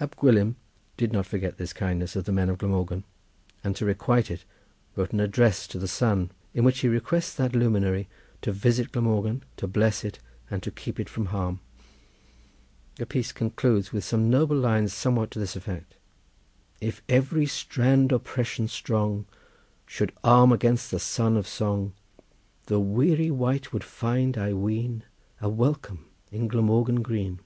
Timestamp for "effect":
15.56-15.96